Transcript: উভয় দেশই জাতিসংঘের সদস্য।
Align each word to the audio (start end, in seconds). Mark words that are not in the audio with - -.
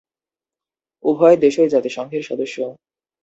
উভয় 1.05 1.37
দেশই 1.37 1.69
জাতিসংঘের 1.69 2.23
সদস্য। 2.23 2.57